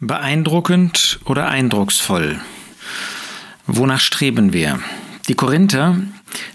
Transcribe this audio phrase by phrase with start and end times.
[0.00, 2.38] Beeindruckend oder eindrucksvoll?
[3.66, 4.78] Wonach streben wir?
[5.26, 5.96] Die Korinther,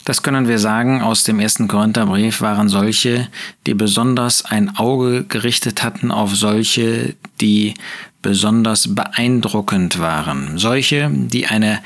[0.05, 3.29] das können wir sagen aus dem ersten Korintherbrief, waren solche,
[3.65, 7.73] die besonders ein Auge gerichtet hatten auf solche, die
[8.21, 10.59] besonders beeindruckend waren.
[10.59, 11.79] Solche, die eine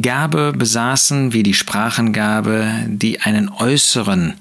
[0.00, 4.34] Gabe besaßen, wie die Sprachengabe, die einen äußeren äh,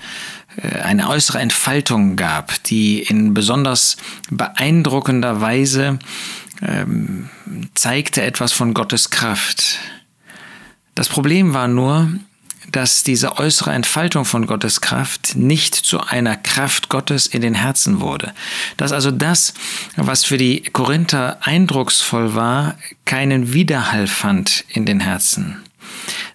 [0.62, 3.98] eine äußere Entfaltung gab, die in besonders
[4.30, 6.00] beeindruckender Weise
[6.62, 7.30] ähm,
[7.76, 9.80] zeigte etwas von Gottes Kraft.
[10.96, 12.10] Das Problem war nur,
[12.72, 18.00] dass diese äußere Entfaltung von Gottes Kraft nicht zu einer Kraft Gottes in den Herzen
[18.00, 18.34] wurde.
[18.78, 19.54] Dass also das,
[19.96, 25.58] was für die Korinther eindrucksvoll war, keinen Widerhall fand in den Herzen.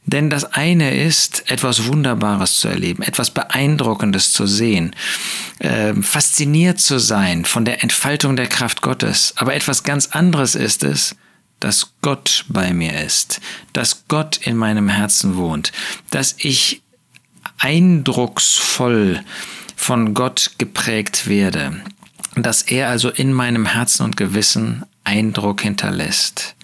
[0.07, 4.95] Denn das eine ist, etwas Wunderbares zu erleben, etwas Beeindruckendes zu sehen,
[5.61, 9.33] äh, fasziniert zu sein von der Entfaltung der Kraft Gottes.
[9.37, 11.17] Aber etwas ganz anderes ist es,
[11.61, 13.41] dass Gott bei mir ist,
[13.73, 15.73] dass Gott in meinem Herzen wohnt,
[16.11, 16.83] dass ich
[17.59, 19.23] eindrucksvoll
[19.75, 21.81] von Gott geprägt werde,
[22.37, 26.55] dass er also in meinem Herzen und Gewissen Eindruck hinterlässt.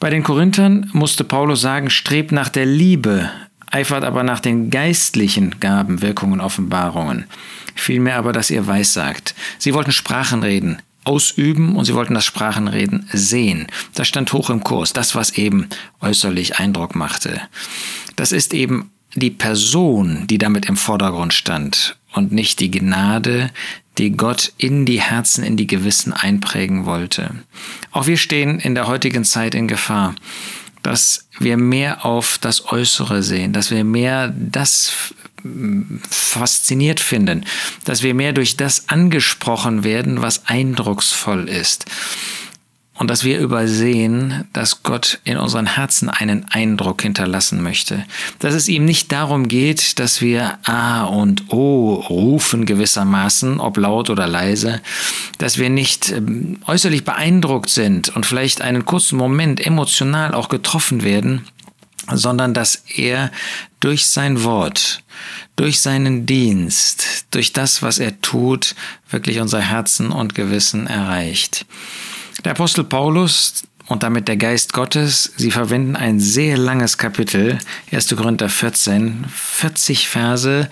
[0.00, 3.30] Bei den Korinthern musste Paulus sagen, strebt nach der Liebe,
[3.70, 7.26] eifert aber nach den geistlichen Gaben, Wirkungen, Offenbarungen.
[7.74, 9.34] Vielmehr aber, dass ihr weissagt.
[9.58, 13.66] Sie wollten Sprachen reden, ausüben und sie wollten das Sprachenreden sehen.
[13.94, 15.68] Das stand hoch im Kurs, das, was eben
[16.00, 17.38] äußerlich Eindruck machte.
[18.16, 23.50] Das ist eben die Person, die damit im Vordergrund stand und nicht die Gnade,
[23.98, 27.34] die Gott in die Herzen, in die Gewissen einprägen wollte.
[27.90, 30.14] Auch wir stehen in der heutigen Zeit in Gefahr,
[30.82, 35.12] dass wir mehr auf das Äußere sehen, dass wir mehr das
[36.08, 37.44] fasziniert finden,
[37.84, 41.86] dass wir mehr durch das angesprochen werden, was eindrucksvoll ist
[43.00, 48.04] und dass wir übersehen, dass Gott in unseren Herzen einen Eindruck hinterlassen möchte.
[48.40, 54.10] Dass es ihm nicht darum geht, dass wir A und O rufen gewissermaßen, ob laut
[54.10, 54.82] oder leise,
[55.38, 61.02] dass wir nicht ähm, äußerlich beeindruckt sind und vielleicht einen kurzen Moment emotional auch getroffen
[61.02, 61.46] werden,
[62.12, 63.32] sondern dass er
[63.80, 65.02] durch sein Wort,
[65.56, 68.74] durch seinen Dienst, durch das, was er tut,
[69.08, 71.64] wirklich unser Herzen und Gewissen erreicht.
[72.44, 77.58] Der Apostel Paulus und damit der Geist Gottes, sie verwenden ein sehr langes Kapitel,
[77.92, 78.16] 1.
[78.16, 80.70] Korinther 14, 40 Verse,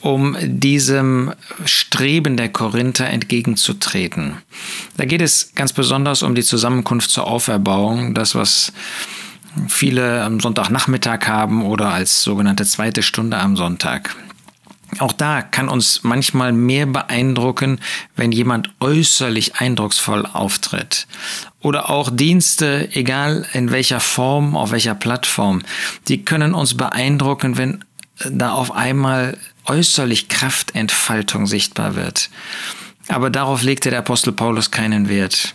[0.00, 1.32] um diesem
[1.64, 4.38] Streben der Korinther entgegenzutreten.
[4.96, 8.72] Da geht es ganz besonders um die Zusammenkunft zur Auferbauung, das, was
[9.68, 14.16] viele am Sonntagnachmittag haben oder als sogenannte zweite Stunde am Sonntag.
[14.98, 17.80] Auch da kann uns manchmal mehr beeindrucken,
[18.16, 21.06] wenn jemand äußerlich eindrucksvoll auftritt.
[21.60, 25.62] Oder auch Dienste, egal in welcher Form, auf welcher Plattform,
[26.08, 27.84] die können uns beeindrucken, wenn
[28.24, 29.36] da auf einmal
[29.66, 32.30] äußerlich Kraftentfaltung sichtbar wird.
[33.08, 35.52] Aber darauf legte der Apostel Paulus keinen Wert.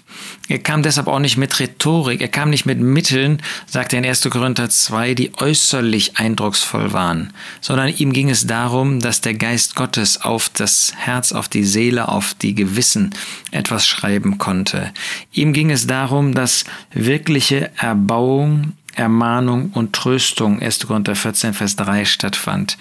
[0.47, 4.05] Er kam deshalb auch nicht mit Rhetorik, er kam nicht mit Mitteln, sagt er in
[4.05, 4.29] 1.
[4.29, 10.21] Korinther 2, die äußerlich eindrucksvoll waren, sondern ihm ging es darum, dass der Geist Gottes
[10.21, 13.13] auf das Herz, auf die Seele, auf die Gewissen
[13.51, 14.91] etwas schreiben konnte.
[15.33, 16.63] Ihm ging es darum, dass
[16.93, 20.87] wirkliche Erbauung Ermahnung und Tröstung 1.
[20.87, 22.77] Korinther 14, Vers 3 stattfand.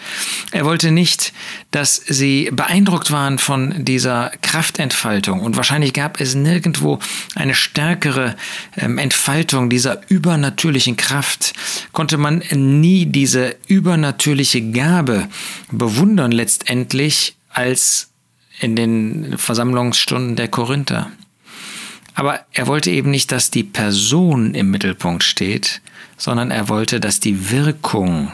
[0.52, 1.32] Er wollte nicht,
[1.70, 6.98] dass sie beeindruckt waren von dieser Kraftentfaltung und wahrscheinlich gab es nirgendwo
[7.34, 8.36] eine stärkere
[8.76, 11.52] ähm, Entfaltung dieser übernatürlichen Kraft,
[11.92, 15.28] konnte man nie diese übernatürliche Gabe
[15.70, 18.08] bewundern letztendlich als
[18.60, 21.10] in den Versammlungsstunden der Korinther.
[22.20, 25.80] Aber er wollte eben nicht, dass die Person im Mittelpunkt steht,
[26.18, 28.30] sondern er wollte, dass die Wirkung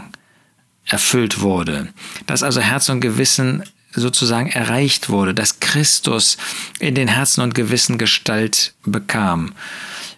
[0.85, 1.87] erfüllt wurde,
[2.27, 6.37] dass also Herz und Gewissen sozusagen erreicht wurde, dass Christus
[6.81, 9.53] in den Herzen und Gewissen Gestalt bekam.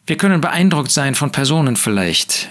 [0.06, 2.48] Wir können beeindruckt sein von Personen vielleicht,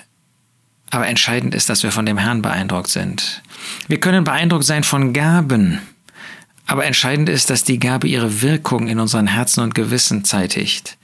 [0.92, 3.42] aber entscheidend ist, dass wir von dem Herrn beeindruckt sind.
[3.88, 5.82] Wir können beeindruckt sein von Gaben,
[6.68, 10.98] aber entscheidend ist, dass die Gabe ihre Wirkung in unseren Herzen und Gewissen zeitigt.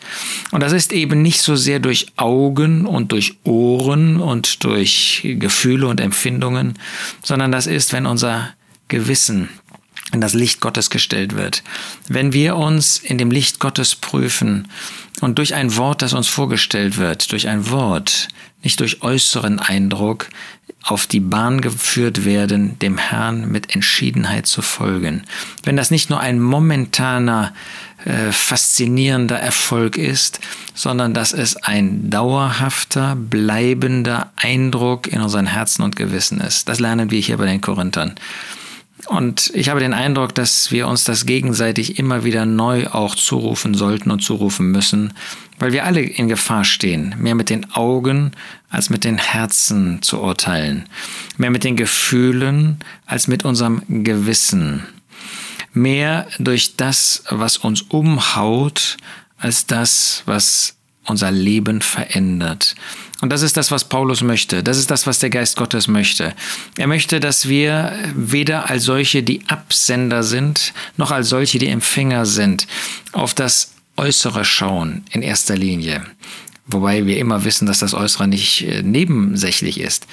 [0.52, 5.88] Und das ist eben nicht so sehr durch Augen und durch Ohren und durch Gefühle
[5.88, 6.78] und Empfindungen,
[7.24, 8.54] sondern das ist, wenn unser
[8.90, 9.50] Gewissen
[10.12, 11.64] in das Licht Gottes gestellt wird.
[12.10, 14.68] Wenn wir uns in dem Licht Gottes prüfen
[15.22, 18.28] und durch ein Wort, das uns vorgestellt wird, durch ein Wort,
[18.62, 20.30] nicht durch äußeren Eindruck,
[20.84, 25.24] auf die Bahn geführt werden, dem Herrn mit Entschiedenheit zu folgen.
[25.64, 27.54] Wenn das nicht nur ein momentaner,
[28.04, 30.42] äh, faszinierender Erfolg ist,
[30.74, 36.68] sondern dass es ein dauerhafter, bleibender Eindruck in unseren Herzen und Gewissen ist.
[36.68, 38.16] Das lernen wir hier bei den Korinthern.
[39.08, 43.74] Und ich habe den Eindruck, dass wir uns das gegenseitig immer wieder neu auch zurufen
[43.74, 45.14] sollten und zurufen müssen,
[45.60, 48.32] weil wir alle in Gefahr stehen, mehr mit den Augen
[48.70, 50.88] als mit den Herzen zu urteilen,
[51.38, 54.84] mehr mit den Gefühlen als mit unserem Gewissen,
[55.74, 58.98] mehr durch das, was uns umhaut,
[59.38, 62.76] als das, was unser Leben verändert.
[63.22, 64.64] Und das ist das, was Paulus möchte.
[64.64, 66.34] Das ist das, was der Geist Gottes möchte.
[66.78, 72.26] Er möchte, dass wir weder als solche, die Absender sind, noch als solche, die Empfänger
[72.26, 72.68] sind,
[73.12, 76.04] auf das Äußere schauen in erster Linie.
[76.66, 80.08] Wobei wir immer wissen, dass das Äußere nicht äh, nebensächlich ist.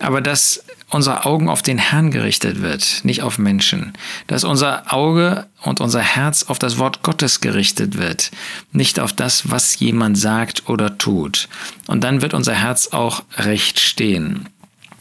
[0.00, 3.92] Aber dass unsere Augen auf den Herrn gerichtet wird, nicht auf Menschen.
[4.26, 8.30] Dass unser Auge und unser Herz auf das Wort Gottes gerichtet wird,
[8.72, 11.48] nicht auf das, was jemand sagt oder tut.
[11.86, 14.48] Und dann wird unser Herz auch recht stehen.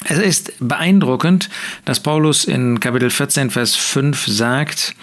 [0.06, 1.50] Es ist beeindruckend,
[1.86, 4.96] dass Paulus in Kapitel 14, Vers 5 sagt,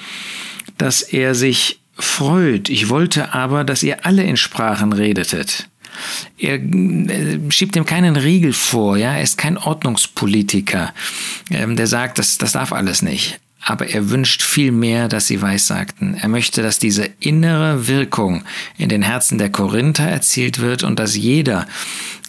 [0.79, 2.69] dass er sich freut.
[2.69, 5.69] Ich wollte aber, dass ihr alle in Sprachen redetet.
[6.39, 10.93] Er äh, schiebt ihm keinen Riegel vor, ja, er ist kein Ordnungspolitiker,
[11.50, 13.41] ähm, der sagt, das, das darf alles nicht.
[13.61, 16.15] Aber er wünscht viel mehr, dass sie weissagten.
[16.15, 18.45] Er möchte, dass diese innere Wirkung
[18.79, 21.67] in den Herzen der Korinther erzielt wird und dass jeder,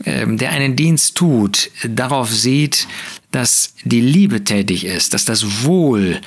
[0.06, 2.88] ähm, der einen Dienst tut, darauf sieht,
[3.32, 6.20] dass die Liebe tätig ist, dass das Wohl,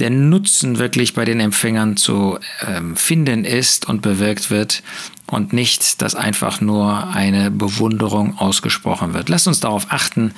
[0.00, 4.82] der Nutzen wirklich bei den Empfängern zu ähm, finden ist und bewirkt wird
[5.30, 9.28] und nicht, dass einfach nur eine Bewunderung ausgesprochen wird.
[9.28, 10.32] Lasst uns darauf achten,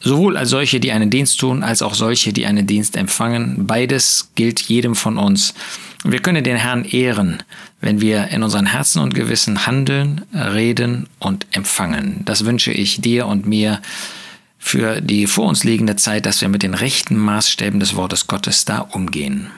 [0.00, 3.66] sowohl als solche, die einen Dienst tun, als auch solche, die einen Dienst empfangen.
[3.66, 5.54] Beides gilt jedem von uns.
[6.04, 7.42] Wir können den Herrn ehren,
[7.80, 12.22] wenn wir in unseren Herzen und Gewissen handeln, reden und empfangen.
[12.24, 13.80] Das wünsche ich dir und mir
[14.58, 18.64] für die vor uns liegende Zeit, dass wir mit den rechten Maßstäben des Wortes Gottes
[18.64, 19.50] da umgehen.